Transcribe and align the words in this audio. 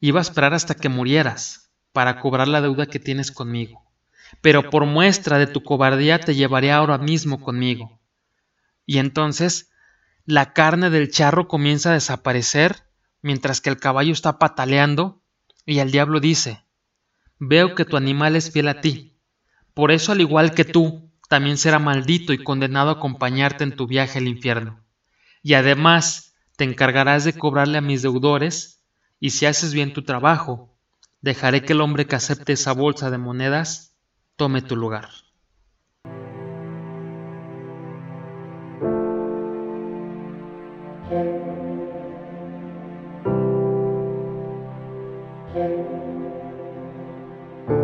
Iba 0.00 0.20
a 0.20 0.22
esperar 0.22 0.54
hasta 0.54 0.74
que 0.74 0.88
murieras 0.88 1.70
para 1.92 2.20
cobrar 2.20 2.48
la 2.48 2.60
deuda 2.60 2.86
que 2.86 2.98
tienes 2.98 3.30
conmigo. 3.30 3.84
Pero 4.40 4.70
por 4.70 4.86
muestra 4.86 5.38
de 5.38 5.46
tu 5.46 5.62
cobardía 5.62 6.20
te 6.20 6.34
llevaré 6.34 6.72
ahora 6.72 6.98
mismo 6.98 7.40
conmigo. 7.40 8.00
Y 8.86 8.98
entonces 8.98 9.70
la 10.24 10.52
carne 10.52 10.90
del 10.90 11.10
charro 11.10 11.48
comienza 11.48 11.90
a 11.90 11.94
desaparecer 11.94 12.84
mientras 13.22 13.60
que 13.60 13.70
el 13.70 13.78
caballo 13.78 14.12
está 14.12 14.38
pataleando 14.38 15.22
y 15.66 15.78
el 15.78 15.90
diablo 15.90 16.20
dice, 16.20 16.64
Veo 17.38 17.74
que 17.74 17.84
tu 17.84 17.96
animal 17.96 18.36
es 18.36 18.50
fiel 18.50 18.68
a 18.68 18.80
ti. 18.80 19.18
Por 19.72 19.92
eso, 19.92 20.12
al 20.12 20.20
igual 20.20 20.52
que 20.52 20.64
tú, 20.64 21.10
también 21.28 21.56
será 21.56 21.78
maldito 21.78 22.32
y 22.32 22.42
condenado 22.42 22.90
a 22.90 22.94
acompañarte 22.94 23.64
en 23.64 23.76
tu 23.76 23.86
viaje 23.86 24.18
al 24.18 24.28
infierno. 24.28 24.84
Y 25.42 25.54
además 25.54 26.34
te 26.56 26.64
encargarás 26.64 27.24
de 27.24 27.32
cobrarle 27.32 27.78
a 27.78 27.80
mis 27.80 28.02
deudores, 28.02 28.79
y 29.20 29.30
si 29.30 29.44
haces 29.44 29.74
bien 29.74 29.92
tu 29.92 30.02
trabajo, 30.02 30.74
dejaré 31.20 31.62
que 31.62 31.74
el 31.74 31.82
hombre 31.82 32.06
que 32.06 32.16
acepte 32.16 32.54
esa 32.54 32.72
bolsa 32.72 33.10
de 33.10 33.18
monedas 33.18 33.94
tome 34.36 34.62
tu 34.62 34.74
lugar. 34.74 35.08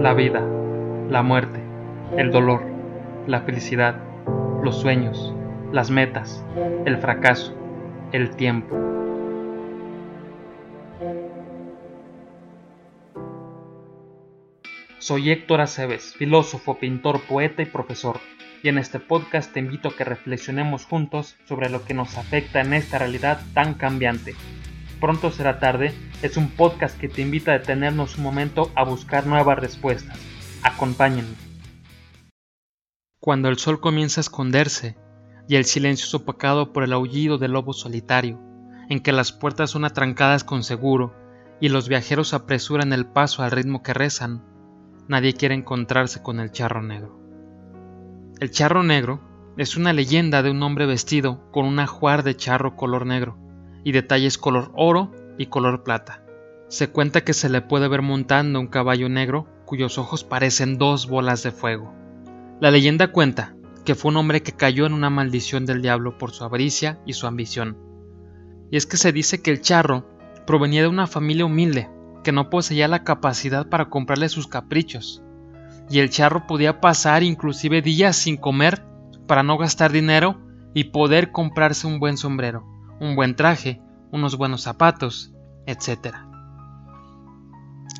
La 0.00 0.12
vida, 0.14 0.44
la 1.08 1.22
muerte, 1.22 1.62
el 2.18 2.30
dolor, 2.30 2.62
la 3.26 3.40
felicidad, 3.42 3.96
los 4.62 4.78
sueños, 4.80 5.32
las 5.72 5.90
metas, 5.90 6.44
el 6.84 6.98
fracaso, 6.98 7.56
el 8.12 8.36
tiempo. 8.36 9.01
Soy 15.02 15.32
Héctor 15.32 15.60
Aceves, 15.60 16.14
filósofo, 16.14 16.78
pintor, 16.78 17.20
poeta 17.22 17.60
y 17.60 17.66
profesor, 17.66 18.20
y 18.62 18.68
en 18.68 18.78
este 18.78 19.00
podcast 19.00 19.52
te 19.52 19.58
invito 19.58 19.88
a 19.88 19.96
que 19.96 20.04
reflexionemos 20.04 20.84
juntos 20.84 21.34
sobre 21.48 21.68
lo 21.70 21.84
que 21.84 21.92
nos 21.92 22.16
afecta 22.16 22.60
en 22.60 22.72
esta 22.72 22.98
realidad 22.98 23.40
tan 23.52 23.74
cambiante. 23.74 24.36
Pronto 25.00 25.32
será 25.32 25.58
tarde 25.58 25.92
es 26.22 26.36
un 26.36 26.50
podcast 26.50 26.96
que 26.96 27.08
te 27.08 27.20
invita 27.20 27.50
a 27.50 27.58
detenernos 27.58 28.16
un 28.16 28.22
momento 28.22 28.70
a 28.76 28.84
buscar 28.84 29.26
nuevas 29.26 29.58
respuestas. 29.58 30.16
Acompáñenme. 30.62 31.34
Cuando 33.18 33.48
el 33.48 33.58
sol 33.58 33.80
comienza 33.80 34.20
a 34.20 34.22
esconderse 34.22 34.96
y 35.48 35.56
el 35.56 35.64
silencio 35.64 36.06
es 36.06 36.14
opacado 36.14 36.72
por 36.72 36.84
el 36.84 36.92
aullido 36.92 37.38
del 37.38 37.50
lobo 37.50 37.72
solitario, 37.72 38.40
en 38.88 39.00
que 39.00 39.12
las 39.12 39.32
puertas 39.32 39.70
son 39.70 39.84
atrancadas 39.84 40.44
con 40.44 40.62
seguro 40.62 41.14
y 41.60 41.68
los 41.68 41.88
viajeros 41.88 42.34
apresuran 42.34 42.92
el 42.92 43.06
paso 43.06 43.42
al 43.42 43.50
ritmo 43.50 43.82
que 43.82 43.94
rezan, 43.94 44.44
nadie 45.08 45.34
quiere 45.34 45.54
encontrarse 45.54 46.22
con 46.22 46.40
el 46.40 46.50
charro 46.50 46.82
negro. 46.82 47.20
El 48.40 48.50
charro 48.50 48.82
negro 48.82 49.20
es 49.56 49.76
una 49.76 49.92
leyenda 49.92 50.42
de 50.42 50.50
un 50.50 50.62
hombre 50.62 50.86
vestido 50.86 51.50
con 51.50 51.66
un 51.66 51.78
ajuar 51.78 52.22
de 52.22 52.36
charro 52.36 52.76
color 52.76 53.06
negro 53.06 53.38
y 53.84 53.92
detalles 53.92 54.38
color 54.38 54.72
oro 54.74 55.12
y 55.38 55.46
color 55.46 55.84
plata. 55.84 56.24
Se 56.68 56.90
cuenta 56.90 57.22
que 57.22 57.34
se 57.34 57.50
le 57.50 57.60
puede 57.60 57.88
ver 57.88 58.02
montando 58.02 58.58
un 58.58 58.66
caballo 58.66 59.08
negro 59.08 59.46
cuyos 59.66 59.98
ojos 59.98 60.24
parecen 60.24 60.78
dos 60.78 61.06
bolas 61.06 61.42
de 61.42 61.50
fuego. 61.50 61.94
La 62.60 62.70
leyenda 62.70 63.12
cuenta 63.12 63.54
que 63.84 63.94
fue 63.94 64.10
un 64.10 64.16
hombre 64.16 64.42
que 64.42 64.52
cayó 64.52 64.86
en 64.86 64.92
una 64.92 65.10
maldición 65.10 65.66
del 65.66 65.82
diablo 65.82 66.18
por 66.18 66.30
su 66.30 66.44
avaricia 66.44 67.00
y 67.04 67.12
su 67.12 67.26
ambición. 67.26 67.76
Y 68.72 68.76
es 68.76 68.86
que 68.86 68.96
se 68.96 69.12
dice 69.12 69.40
que 69.40 69.52
el 69.52 69.60
charro 69.60 70.08
provenía 70.46 70.82
de 70.82 70.88
una 70.88 71.06
familia 71.06 71.44
humilde 71.44 71.88
que 72.24 72.32
no 72.32 72.50
poseía 72.50 72.88
la 72.88 73.04
capacidad 73.04 73.68
para 73.68 73.90
comprarle 73.90 74.28
sus 74.28 74.48
caprichos. 74.48 75.22
Y 75.90 76.00
el 76.00 76.10
charro 76.10 76.46
podía 76.48 76.80
pasar 76.80 77.22
inclusive 77.22 77.82
días 77.82 78.16
sin 78.16 78.36
comer 78.36 78.84
para 79.28 79.44
no 79.44 79.58
gastar 79.58 79.92
dinero 79.92 80.40
y 80.74 80.84
poder 80.84 81.32
comprarse 81.32 81.86
un 81.86 82.00
buen 82.00 82.16
sombrero, 82.16 82.64
un 82.98 83.14
buen 83.14 83.36
traje 83.36 83.80
unos 84.12 84.36
buenos 84.36 84.62
zapatos, 84.62 85.32
etc. 85.66 86.14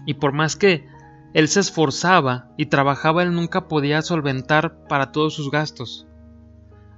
Y 0.06 0.14
por 0.14 0.32
más 0.32 0.56
que 0.56 0.86
él 1.34 1.48
se 1.48 1.60
esforzaba 1.60 2.50
y 2.56 2.66
trabajaba, 2.66 3.22
él 3.22 3.34
nunca 3.34 3.66
podía 3.66 4.02
solventar 4.02 4.86
para 4.88 5.10
todos 5.10 5.34
sus 5.34 5.50
gastos. 5.50 6.06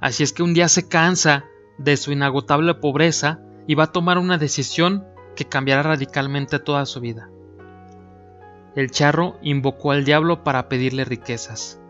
Así 0.01 0.23
es 0.23 0.33
que 0.33 0.43
un 0.43 0.53
día 0.53 0.69
se 0.69 0.89
cansa 0.89 1.45
de 1.79 1.97
su 1.97 2.13
inagotable 2.13 2.75
pobreza 2.75 3.41
y 3.67 3.75
va 3.75 3.85
a 3.85 3.93
tomar 3.93 4.19
una 4.19 4.39
decisión 4.39 5.05
que 5.37 5.47
cambiará 5.47 5.83
radicalmente 5.83 6.59
toda 6.59 6.87
su 6.87 7.01
vida. 7.01 7.29
El 8.75 8.91
charro 8.91 9.39
invocó 9.43 9.93
al 9.93 10.05
diablo 10.05 10.43
para 10.43 10.69
pedirle 10.69 11.05
riquezas. 11.05 11.81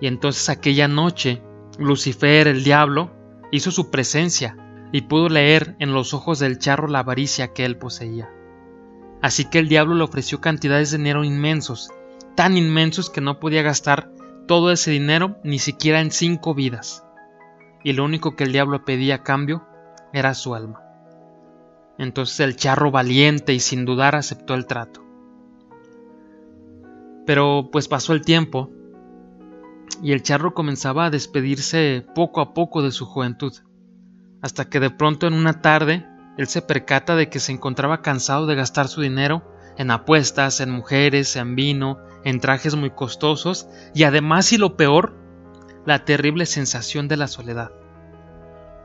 Y 0.00 0.06
entonces 0.06 0.48
aquella 0.48 0.88
noche, 0.88 1.42
Lucifer, 1.78 2.48
el 2.48 2.64
diablo, 2.64 3.10
hizo 3.50 3.70
su 3.70 3.90
presencia 3.90 4.56
y 4.92 5.02
pudo 5.02 5.28
leer 5.28 5.76
en 5.78 5.92
los 5.92 6.14
ojos 6.14 6.38
del 6.38 6.58
charro 6.58 6.88
la 6.88 7.00
avaricia 7.00 7.52
que 7.52 7.64
él 7.64 7.76
poseía. 7.76 8.30
Así 9.20 9.44
que 9.46 9.58
el 9.58 9.68
diablo 9.68 9.94
le 9.94 10.04
ofreció 10.04 10.40
cantidades 10.40 10.90
de 10.90 10.98
dinero 10.98 11.24
inmensos, 11.24 11.90
tan 12.34 12.56
inmensos 12.56 13.10
que 13.10 13.20
no 13.20 13.40
podía 13.40 13.62
gastar 13.62 14.10
todo 14.46 14.70
ese 14.70 14.90
dinero 14.90 15.38
ni 15.42 15.58
siquiera 15.58 16.00
en 16.00 16.10
cinco 16.10 16.54
vidas. 16.54 17.04
Y 17.82 17.92
lo 17.92 18.04
único 18.04 18.36
que 18.36 18.44
el 18.44 18.52
diablo 18.52 18.84
pedía 18.84 19.16
a 19.16 19.22
cambio 19.22 19.66
era 20.12 20.34
su 20.34 20.54
alma. 20.54 20.85
Entonces 21.98 22.40
el 22.40 22.56
charro 22.56 22.90
valiente 22.90 23.54
y 23.54 23.60
sin 23.60 23.84
dudar 23.84 24.14
aceptó 24.14 24.54
el 24.54 24.66
trato. 24.66 25.04
Pero 27.26 27.70
pues 27.72 27.88
pasó 27.88 28.12
el 28.12 28.22
tiempo 28.22 28.70
y 30.02 30.12
el 30.12 30.22
charro 30.22 30.54
comenzaba 30.54 31.06
a 31.06 31.10
despedirse 31.10 32.06
poco 32.14 32.40
a 32.40 32.54
poco 32.54 32.82
de 32.82 32.92
su 32.92 33.06
juventud 33.06 33.52
hasta 34.42 34.68
que 34.68 34.80
de 34.80 34.90
pronto 34.90 35.26
en 35.26 35.34
una 35.34 35.60
tarde 35.60 36.06
él 36.36 36.46
se 36.46 36.62
percata 36.62 37.16
de 37.16 37.28
que 37.28 37.40
se 37.40 37.52
encontraba 37.52 38.02
cansado 38.02 38.46
de 38.46 38.54
gastar 38.54 38.88
su 38.88 39.00
dinero 39.00 39.42
en 39.76 39.90
apuestas, 39.90 40.60
en 40.60 40.70
mujeres, 40.70 41.34
en 41.36 41.56
vino, 41.56 41.98
en 42.24 42.40
trajes 42.40 42.76
muy 42.76 42.90
costosos 42.90 43.68
y 43.94 44.04
además 44.04 44.52
y 44.52 44.58
lo 44.58 44.76
peor, 44.76 45.14
la 45.84 46.04
terrible 46.04 46.46
sensación 46.46 47.08
de 47.08 47.16
la 47.16 47.26
soledad. 47.26 47.72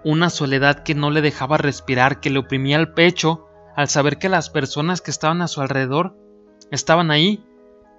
Una 0.03 0.29
soledad 0.29 0.83
que 0.83 0.95
no 0.95 1.11
le 1.11 1.21
dejaba 1.21 1.57
respirar, 1.57 2.19
que 2.19 2.29
le 2.29 2.39
oprimía 2.39 2.77
el 2.77 2.93
pecho 2.93 3.47
al 3.75 3.87
saber 3.87 4.17
que 4.17 4.29
las 4.29 4.49
personas 4.49 5.01
que 5.01 5.11
estaban 5.11 5.41
a 5.41 5.47
su 5.47 5.61
alrededor 5.61 6.17
estaban 6.71 7.11
ahí, 7.11 7.45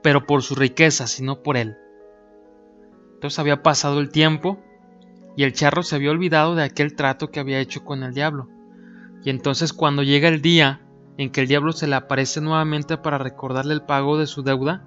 pero 0.02 0.26
por 0.26 0.42
su 0.42 0.54
riqueza, 0.54 1.06
sino 1.06 1.42
por 1.42 1.56
él. 1.56 1.76
Entonces 3.14 3.38
había 3.38 3.62
pasado 3.62 4.00
el 4.00 4.10
tiempo 4.10 4.58
y 5.36 5.44
el 5.44 5.52
charro 5.52 5.82
se 5.82 5.94
había 5.94 6.10
olvidado 6.10 6.54
de 6.54 6.64
aquel 6.64 6.96
trato 6.96 7.30
que 7.30 7.40
había 7.40 7.60
hecho 7.60 7.84
con 7.84 8.02
el 8.02 8.14
diablo. 8.14 8.48
Y 9.24 9.30
entonces 9.30 9.72
cuando 9.72 10.02
llega 10.02 10.28
el 10.28 10.42
día 10.42 10.82
en 11.18 11.30
que 11.30 11.42
el 11.42 11.46
diablo 11.46 11.72
se 11.72 11.86
le 11.86 11.94
aparece 11.94 12.40
nuevamente 12.40 12.96
para 12.96 13.18
recordarle 13.18 13.74
el 13.74 13.82
pago 13.82 14.18
de 14.18 14.26
su 14.26 14.42
deuda, 14.42 14.84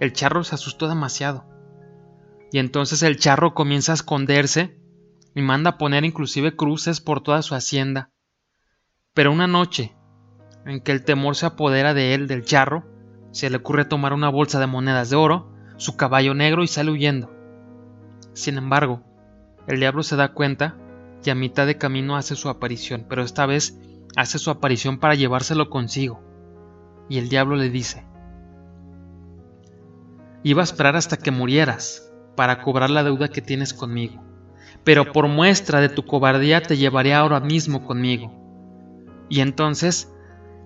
el 0.00 0.12
charro 0.12 0.42
se 0.42 0.56
asustó 0.56 0.88
demasiado. 0.88 1.44
Y 2.50 2.58
entonces 2.58 3.02
el 3.04 3.18
charro 3.18 3.54
comienza 3.54 3.92
a 3.92 3.94
esconderse 3.94 4.79
y 5.34 5.42
manda 5.42 5.70
a 5.70 5.78
poner 5.78 6.04
inclusive 6.04 6.56
cruces 6.56 7.00
por 7.00 7.22
toda 7.22 7.42
su 7.42 7.54
hacienda. 7.54 8.10
Pero 9.14 9.32
una 9.32 9.46
noche, 9.46 9.94
en 10.66 10.80
que 10.80 10.92
el 10.92 11.04
temor 11.04 11.36
se 11.36 11.46
apodera 11.46 11.94
de 11.94 12.14
él, 12.14 12.26
del 12.26 12.44
charro, 12.44 12.84
se 13.32 13.50
le 13.50 13.56
ocurre 13.56 13.84
tomar 13.84 14.12
una 14.12 14.28
bolsa 14.28 14.58
de 14.60 14.66
monedas 14.66 15.10
de 15.10 15.16
oro, 15.16 15.52
su 15.76 15.96
caballo 15.96 16.34
negro 16.34 16.62
y 16.62 16.68
sale 16.68 16.90
huyendo. 16.90 17.32
Sin 18.32 18.58
embargo, 18.58 19.02
el 19.66 19.80
diablo 19.80 20.02
se 20.02 20.16
da 20.16 20.32
cuenta 20.32 20.76
y 21.24 21.30
a 21.30 21.34
mitad 21.34 21.66
de 21.66 21.78
camino 21.78 22.16
hace 22.16 22.34
su 22.36 22.48
aparición, 22.48 23.06
pero 23.08 23.22
esta 23.22 23.46
vez 23.46 23.78
hace 24.16 24.38
su 24.38 24.50
aparición 24.50 24.98
para 24.98 25.14
llevárselo 25.14 25.70
consigo. 25.70 26.22
Y 27.08 27.18
el 27.18 27.28
diablo 27.28 27.56
le 27.56 27.70
dice, 27.70 28.06
Iba 30.42 30.62
a 30.62 30.64
esperar 30.64 30.96
hasta 30.96 31.18
que 31.18 31.30
murieras 31.30 32.10
para 32.34 32.62
cobrar 32.62 32.88
la 32.88 33.04
deuda 33.04 33.28
que 33.28 33.42
tienes 33.42 33.74
conmigo, 33.74 34.22
pero 34.84 35.12
por 35.12 35.28
muestra 35.28 35.80
de 35.80 35.88
tu 35.88 36.04
cobardía 36.04 36.62
te 36.62 36.76
llevaré 36.76 37.14
ahora 37.14 37.40
mismo 37.40 37.84
conmigo. 37.86 38.32
Y 39.28 39.40
entonces 39.40 40.12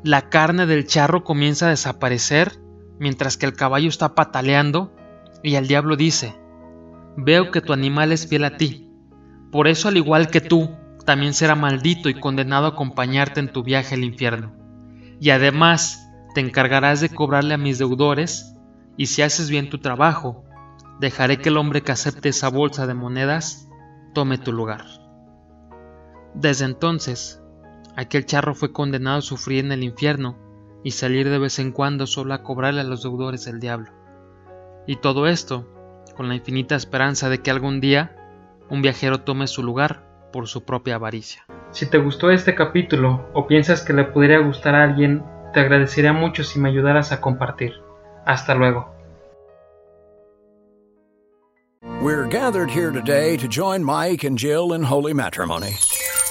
la 0.03 0.29
carne 0.29 0.67
del 0.67 0.87
charro 0.87 1.25
comienza 1.25 1.67
a 1.67 1.71
desaparecer 1.71 2.59
mientras 2.99 3.37
que 3.37 3.47
el 3.47 3.55
caballo 3.55 3.89
está 3.89 4.15
pataleando 4.15 4.95
y 5.43 5.57
el 5.57 5.67
diablo 5.67 5.97
dice, 5.97 6.35
veo 7.17 7.51
que 7.51 7.61
tu 7.61 7.73
animal 7.73 8.13
es 8.13 8.27
fiel 8.27 8.45
a 8.45 8.57
ti, 8.57 8.89
por 9.51 9.69
eso 9.69 9.89
al 9.89 9.97
igual 9.97 10.31
que 10.31 10.41
tú, 10.41 10.71
también 11.05 11.35
será 11.35 11.55
maldito 11.55 12.09
y 12.09 12.15
condenado 12.15 12.67
a 12.67 12.71
acompañarte 12.71 13.41
en 13.41 13.53
tu 13.53 13.63
viaje 13.63 13.95
al 13.95 14.05
infierno. 14.05 14.53
Y 15.21 15.31
además 15.31 16.11
te 16.35 16.41
encargarás 16.41 17.01
de 17.01 17.11
cobrarle 17.11 17.55
a 17.55 17.59
mis 17.59 17.79
deudores, 17.79 18.57
y 18.97 19.07
si 19.07 19.23
haces 19.23 19.51
bien 19.51 19.71
tu 19.71 19.79
trabajo, 19.79 20.45
dejaré 21.01 21.39
que 21.39 21.51
el 21.51 21.57
hombre 21.57 21.83
que 21.83 21.93
acepte 21.93 22.31
esa 22.31 22.49
bolsa 22.49 22.87
de 22.87 22.95
monedas 22.95 23.69
tome 24.15 24.39
tu 24.39 24.53
lugar. 24.53 24.85
Desde 26.35 26.65
entonces, 26.65 27.43
aquel 27.97 28.25
charro 28.25 28.55
fue 28.55 28.73
condenado 28.73 29.19
a 29.19 29.23
sufrir 29.23 29.65
en 29.65 29.73
el 29.73 29.83
infierno 29.83 30.39
y 30.83 30.93
salir 30.93 31.29
de 31.29 31.39
vez 31.39 31.59
en 31.59 31.73
cuando 31.73 32.07
solo 32.07 32.35
a 32.35 32.43
cobrarle 32.43 32.81
a 32.81 32.85
los 32.85 33.03
deudores 33.03 33.45
del 33.45 33.61
diablo. 33.61 33.91
Y 34.87 34.97
todo 34.97 35.27
esto 35.27 35.69
con 36.17 36.29
la 36.29 36.35
infinita 36.35 36.75
esperanza 36.75 37.29
de 37.29 37.39
que 37.39 37.51
algún 37.51 37.81
día 37.81 38.17
un 38.71 38.83
viajero 38.83 39.21
tome 39.21 39.47
su 39.47 39.63
lugar 39.63 40.05
por 40.33 40.47
su 40.49 40.65
propia 40.65 40.97
avaricia. 40.97 41.45
Si 41.71 41.87
te 41.87 41.99
gustó 41.99 42.31
este 42.31 42.55
capítulo 42.55 43.29
o 43.35 43.47
piensas 43.47 43.83
que 43.83 43.93
le 43.93 44.05
podría 44.05 44.39
gustar 44.39 44.75
a 44.75 44.85
alguien, 44.85 45.25
te 45.53 45.61
agradecería 45.61 46.13
mucho 46.13 46.45
si 46.45 46.59
me 46.59 46.69
ayudaras 46.69 47.13
a 47.13 47.21
compartir. 47.21 47.75
Hasta 48.25 48.55
luego. 48.55 48.95
We're 52.05 52.27
gathered 52.27 52.69
here 52.69 52.91
today 52.91 53.39
to 53.39 53.49
join 53.49 53.83
Mike 53.83 54.25
and 54.25 54.37
Jill 54.37 54.75
in 54.75 54.83
holy 54.83 55.15
matrimony. 55.15 55.71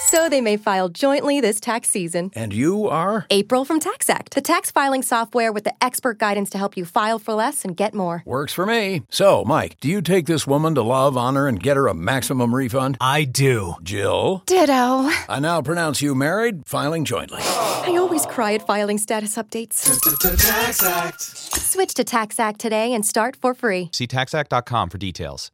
So 0.06 0.30
they 0.30 0.40
may 0.40 0.56
file 0.56 0.88
jointly 0.88 1.42
this 1.42 1.60
tax 1.60 1.90
season. 1.90 2.30
And 2.36 2.54
you 2.54 2.88
are? 2.88 3.25
April 3.31 3.66
from 3.66 3.80
TaxAct, 3.80 4.30
the 4.36 4.42
tax 4.42 4.70
filing 4.70 5.02
software 5.02 5.52
with 5.52 5.64
the 5.64 5.74
expert 5.84 6.20
guidance 6.20 6.52
to 6.52 6.60
help 6.60 6.78
you 6.78 6.86
file 6.86 7.18
for 7.18 7.34
less 7.34 7.66
and 7.66 7.75
get 7.75 7.96
more. 7.96 8.22
Works 8.24 8.54
for 8.54 8.68
me. 8.68 9.02
So, 9.10 9.44
Mike, 9.46 9.78
do 9.81 9.90
you 9.90 10.04
take 10.04 10.28
this 10.28 10.46
woman 10.46 10.75
to 10.75 10.84
love, 10.84 11.18
honor, 11.18 11.48
and 11.48 11.60
get 11.60 11.76
her 11.76 11.88
a 11.88 11.96
maximum 11.96 12.54
refund? 12.54 12.98
I 13.02 13.24
do. 13.24 13.74
Jill? 13.81 14.44
Ditto. 14.46 15.10
I 15.28 15.40
now 15.42 15.64
pronounce 15.64 16.04
you 16.04 16.14
married, 16.14 16.68
filing 16.68 17.04
jointly. 17.04 17.42
I 17.42 17.96
always 17.98 18.28
cry 18.28 18.54
at 18.54 18.68
filing 18.68 19.00
status 19.00 19.38
updates. 19.38 19.81
Tax 20.38 20.84
Act. 20.84 21.19
Switch 21.19 21.96
to 21.96 22.04
TaxAct 22.04 22.58
today 22.58 22.94
and 22.94 23.04
start 23.04 23.36
for 23.36 23.56
free. 23.56 23.90
See 23.92 24.06
taxact.com 24.06 24.90
for 24.92 25.00
details. 25.00 25.50